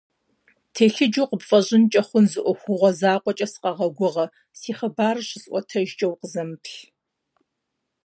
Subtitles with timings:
[0.73, 4.25] Телъыджэу къыпфӀэщӀынкӀэ хъун зы Ӏуэхугъуэ закъуэкӀэ сыкъэгъэгугъэ-
[4.59, 6.75] си хъыбарыр щысӀуэтэжкӀэ укъызэмыплъ.